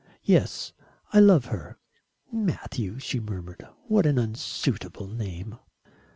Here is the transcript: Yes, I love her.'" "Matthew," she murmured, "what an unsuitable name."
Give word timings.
Yes, 0.23 0.73
I 1.13 1.19
love 1.19 1.45
her.'" 1.45 1.77
"Matthew," 2.31 2.97
she 2.97 3.19
murmured, 3.19 3.67
"what 3.85 4.07
an 4.07 4.17
unsuitable 4.17 5.05
name." 5.07 5.59